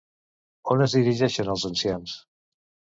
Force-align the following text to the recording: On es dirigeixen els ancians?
On 0.77 0.81
es 0.87 0.97
dirigeixen 0.99 1.55
els 1.57 1.69
ancians? 1.73 2.19